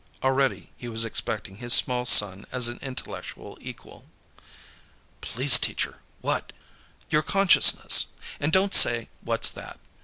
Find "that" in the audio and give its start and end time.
9.51-9.79